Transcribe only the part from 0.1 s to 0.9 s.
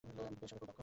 কিন্তু এসবে খুবই দক্ষ।